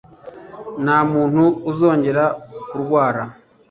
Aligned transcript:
Nta 0.83 0.97
muntu 1.11 1.43
uzongera 1.71 2.23
kurwara 2.69 3.21